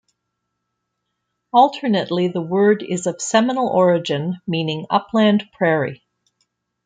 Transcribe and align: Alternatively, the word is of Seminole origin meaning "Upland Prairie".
Alternatively, 1.53 2.27
the 2.29 2.41
word 2.41 2.81
is 2.81 3.05
of 3.05 3.21
Seminole 3.21 3.67
origin 3.69 4.39
meaning 4.47 4.87
"Upland 4.89 5.43
Prairie". 5.53 6.03